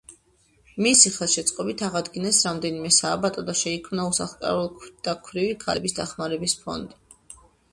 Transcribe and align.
მისი 0.83 1.09
ხელშეწყობით 1.17 1.83
აღადგინეს 1.87 2.39
რამდენიმე 2.47 2.91
სააბატო 2.97 3.43
და 3.51 3.57
შეიქმნა 3.61 4.07
უსახლკარო 4.13 4.65
და 5.09 5.15
ქვრივი 5.29 5.55
ქალების 5.67 5.97
დახმარების 6.01 6.61
ფონდი. 6.65 7.39